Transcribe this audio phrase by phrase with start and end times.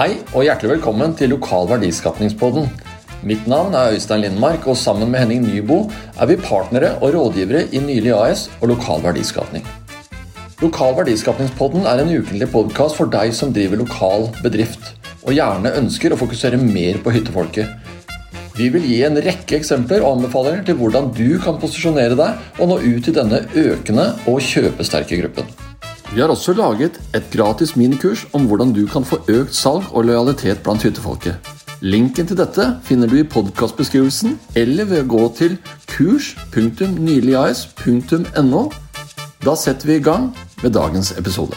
[0.00, 2.70] Hei og hjertelig velkommen til Lokal verdiskapningspodden.
[3.28, 5.82] Mitt navn er Øystein Lindmark, og sammen med Henning Nybo
[6.16, 9.68] er vi partnere og rådgivere i Nylig AS og Lokal verdiskapning.
[10.64, 16.16] Lokal verdiskapningspodden er en ukentlig podkast for deg som driver lokal bedrift, og gjerne ønsker
[16.16, 17.68] å fokusere mer på hyttefolket.
[18.56, 22.72] Vi vil gi en rekke eksempler og anbefalinger til hvordan du kan posisjonere deg og
[22.72, 25.58] nå ut til denne økende og kjøpesterke gruppen.
[26.10, 30.04] Vi har også laget et gratis minikurs om hvordan du kan få økt salg og
[30.08, 31.34] lojalitet blant hyttefolket.
[31.86, 35.54] Linken til dette finner du i podkastbeskrivelsen eller ved å gå til
[35.92, 38.62] kurs.nyligas.no.
[39.46, 41.54] Da setter vi i gang med dagens episode.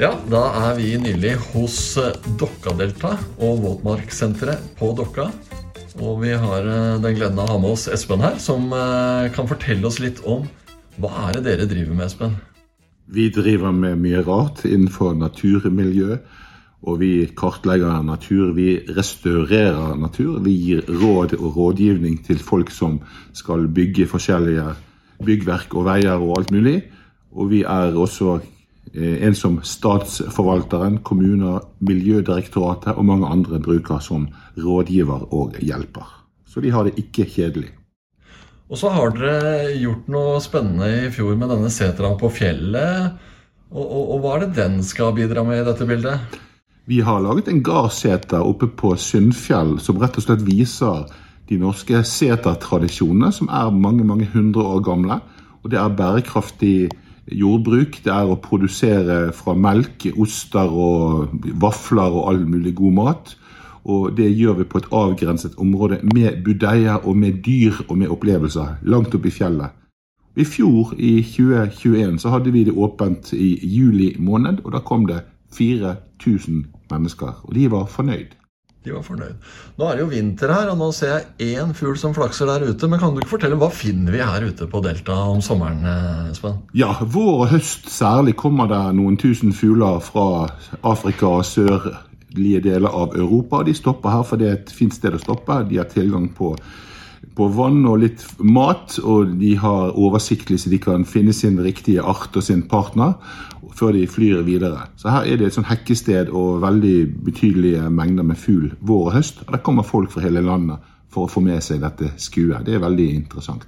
[0.00, 1.98] Ja, da er vi nylig hos
[2.40, 5.30] Dokkadelta og Våtmarksenteret på Dokka.
[5.98, 9.30] Og vi har eh, den gleden av å ha med oss Espen her, som eh,
[9.34, 10.46] kan fortelle oss litt om
[11.00, 12.36] hva er det dere driver med, Espen?
[13.10, 16.20] Vi driver med mye rart innenfor naturmiljø.
[16.80, 18.54] Og vi kartlegger natur.
[18.56, 20.38] Vi restaurerer natur.
[20.44, 23.00] Vi gir råd og rådgivning til folk som
[23.36, 24.70] skal bygge forskjellige
[25.26, 26.78] byggverk og veier og alt mulig.
[27.36, 28.38] Og vi er også
[28.94, 36.08] en som Statsforvalteren, kommuner, Miljødirektoratet og mange andre bruker som rådgiver og hjelper.
[36.50, 37.70] Så de har det ikke kjedelig.
[38.70, 43.16] Og så har dere gjort noe spennende i fjor med denne seteren på fjellet.
[43.70, 46.38] Og, og, og, hva er det den skal bidra med i dette bildet?
[46.90, 51.04] Vi har laget en gardseter oppe på Syndfjell som rett og slett viser
[51.50, 55.18] de norske setertradisjonene, som er mange, mange hundre år gamle.
[55.62, 56.90] Og det er bærekraftig
[57.26, 58.00] jordbruk.
[58.04, 63.34] Det er å produsere fra melk, oster og vafler og all mulig god mat.
[63.84, 68.12] Og det gjør vi på et avgrenset område med budeier og med dyr og med
[68.12, 69.76] opplevelser langt oppe i fjellet.
[70.36, 75.08] I fjor, i 2021, så hadde vi det åpent i juli måned, og da kom
[75.08, 75.24] det
[75.56, 77.40] 4000 mennesker.
[77.42, 78.36] Og de var fornøyd.
[78.80, 79.48] De var fornøyd.
[79.76, 82.62] Nå er det jo vinter her, og nå ser jeg én fugl som flakser der
[82.70, 82.88] ute.
[82.88, 85.82] Men kan du ikke fortelle hva finner vi her ute på Delta om sommeren?
[85.84, 86.62] Eh, Espen?
[86.72, 90.46] Ja, vår og høst særlig kommer det noen tusen fugler fra
[90.80, 93.60] Afrika og sørlige deler av Europa.
[93.68, 95.60] De stopper her fordi det er et fint sted å stoppe.
[95.68, 96.54] De har tilgang på
[97.38, 102.02] på vann og litt mat, og de har oversiktlig så de kan finne sin riktige
[102.02, 103.16] art og sin partner
[103.76, 104.88] før de flyr videre.
[105.00, 106.96] Så her er det et sånn hekkested og veldig
[107.26, 109.44] betydelige mengder med fugl vår og høst.
[109.46, 112.64] Og der kommer folk fra hele landet for å få med seg dette skuet.
[112.66, 113.66] Det er veldig interessant.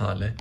[0.00, 0.32] Herlig.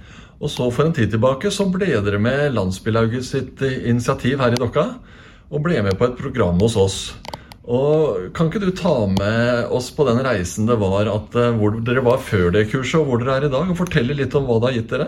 [0.44, 4.59] Og så For en tid tilbake så ble dere med Landsbylauget sitt initiativ her i
[4.59, 4.88] Dokka,
[5.53, 6.97] og ble med på et program hos oss.
[7.63, 11.79] Og Kan ikke du ta med oss på den reisen det var at, eh, hvor
[11.79, 14.44] dere var før det kurset, og hvor dere er i dag, og fortelle litt om
[14.50, 15.07] hva det har gitt dere?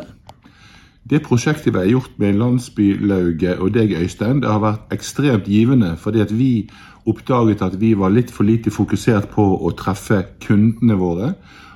[1.06, 5.98] Det prosjektet vi har gjort med Landsbylauget og deg, Øystein, det har vært ekstremt givende.
[6.02, 6.68] Fordi at vi
[7.06, 11.36] oppdaget at vi var litt for lite fokusert på å treffe kundene våre.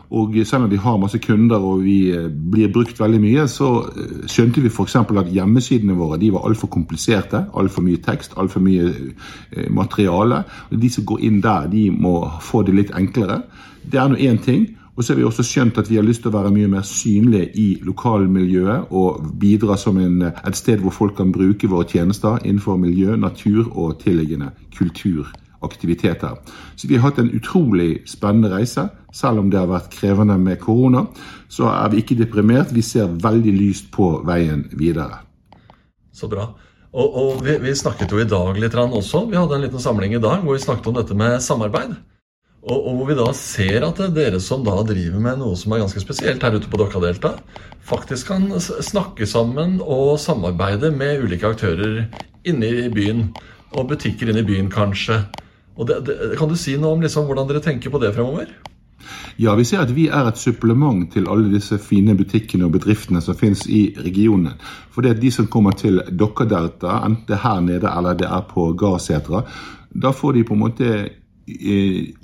[0.09, 3.69] Og selv om vi har masse kunder og vi eh, blir brukt veldig mye, så
[3.91, 4.95] eh, skjønte vi f.eks.
[4.95, 7.43] at hjemmesidene våre de var altfor kompliserte.
[7.53, 10.43] Altfor mye tekst, altfor mye eh, materiale.
[10.71, 13.43] Og De som går inn der, de må få det litt enklere.
[13.85, 14.65] Det er nå én ting.
[14.97, 16.83] Og så har vi også skjønt at vi har lyst til å være mye mer
[16.83, 22.41] synlige i lokalmiljøet og bidra som en, et sted hvor folk kan bruke våre tjenester
[22.43, 24.51] innenfor miljø, natur og tilliggende
[25.59, 26.37] kulturaktiviteter.
[26.75, 28.89] Så vi har hatt en utrolig spennende reise.
[29.13, 31.07] Selv om det har vært krevende med korona,
[31.49, 32.73] så er vi ikke deprimert.
[32.73, 35.23] Vi ser veldig lyst på veien videre.
[36.11, 36.49] Så bra.
[36.91, 39.27] Og, og vi, vi, snakket jo i dag litt også.
[39.29, 41.97] Vi hadde en liten samling i dag hvor vi snakket om dette med samarbeid.
[42.59, 45.83] Og, og, hvor vi da ser at dere som da driver med noe som er
[45.83, 47.37] ganske spesielt her ute på Dokkadelta,
[47.87, 52.09] faktisk kan snakke sammen og samarbeide med ulike aktører
[52.43, 53.29] inne i byen.
[53.77, 55.21] Og butikker inne i byen, kanskje.
[55.79, 58.51] Og det, det, kan du si noe om liksom hvordan dere tenker på det fremover?
[59.39, 63.21] Ja, vi ser at vi er et supplement til alle disse fine butikkene og bedriftene
[63.23, 64.57] som finnes i regionen.
[64.91, 68.27] For det er de som kommer til Dokkadelta, enten det er her nede eller det
[68.27, 69.45] er på Gardsetra,
[69.89, 70.89] da får de på en måte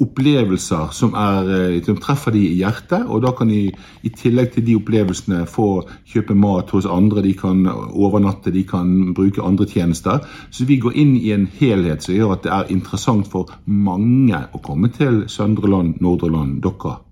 [0.02, 3.06] opplevelser som, er, eh, som, treffer de i hjertet.
[3.08, 3.70] Og da kan de
[4.04, 9.14] i tillegg til de opplevelsene få kjøpe mat hos andre, de kan overnatte, de kan
[9.14, 10.26] bruke andre tjenester.
[10.50, 14.46] Så vi går inn i en helhet som gjør at det er interessant for mange
[14.54, 17.05] å komme til Søndre Land, Nordre Land, Dokka.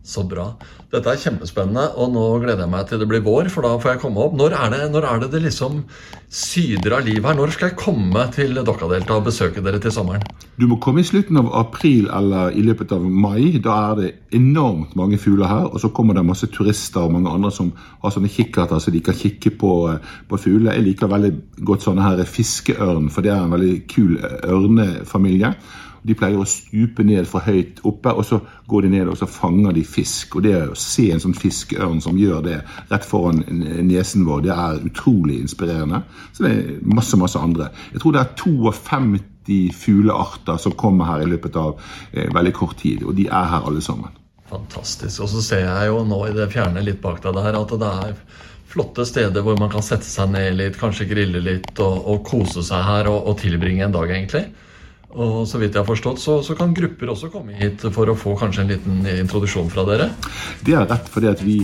[0.00, 0.46] Så bra.
[0.90, 3.92] Dette er kjempespennende, og nå gleder jeg meg til det blir vår, for da får
[3.92, 4.32] jeg komme opp.
[4.38, 5.82] Når er det når er det, det liksom
[6.32, 7.36] syder av liv her?
[7.36, 10.24] Når skal jeg komme til Dokkadelta og besøke dere til sommeren?
[10.56, 13.60] Du må komme i slutten av april eller i løpet av mai.
[13.60, 14.08] Da er det
[14.40, 15.68] enormt mange fugler her.
[15.68, 17.68] Og så kommer det masse turister og mange andre som
[18.00, 19.74] har sånne kikkerter så de kan kikke på,
[20.32, 20.78] på fugler.
[20.78, 24.16] Jeg liker veldig godt sånne her fiskeørn, for det er en veldig kul
[24.48, 25.52] ørnefamilie.
[26.02, 29.28] De pleier å stupe ned fra høyt oppe, og så går de ned og så
[29.30, 30.38] fanger de fisk.
[30.38, 32.58] Og det å se en sånn fiskeørn som gjør det
[32.90, 33.42] rett foran
[33.88, 36.02] nesen vår, det er utrolig inspirerende.
[36.32, 37.70] Så det er masse, masse andre.
[37.92, 41.76] Jeg tror det er 52 fuglearter som kommer her i løpet av
[42.12, 44.16] eh, veldig kort tid, og de er her alle sammen.
[44.50, 45.22] Fantastisk.
[45.22, 47.90] Og så ser jeg jo nå i det fjerne litt bak deg der at det
[48.06, 48.16] er
[48.70, 52.62] flotte steder hvor man kan sette seg ned litt, kanskje grille litt og, og kose
[52.66, 54.46] seg her og, og tilbringe en dag, egentlig.
[55.10, 58.14] Og så vidt jeg har forstått, så, så, kan grupper også komme hit for å
[58.18, 60.12] få kanskje en liten introduksjon fra dere?
[60.62, 61.56] Det er rett, fordi at vi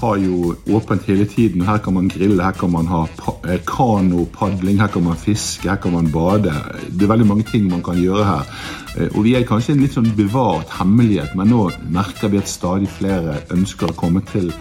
[0.00, 1.64] har jo åpent hele tiden.
[1.64, 3.06] Her kan man grille, her kan man ha
[3.48, 6.52] eh, kanopadling, her kan man fiske, her kan man bade.
[6.88, 8.52] Det er veldig mange ting man kan gjøre her.
[8.98, 12.52] Eh, og vi er kanskje en litt sånn bevart hemmelighet, men nå merker vi at
[12.52, 14.52] stadig flere ønsker å komme til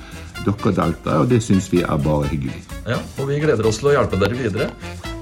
[0.45, 2.61] Dokkadelta, og det syns vi er bare hyggelig.
[2.87, 4.71] Ja, og vi gleder oss til å hjelpe dere videre.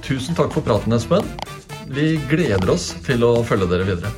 [0.06, 1.26] Tusen takk for praten, Espen.
[1.88, 4.12] Vi gleder oss til å følge dere videre.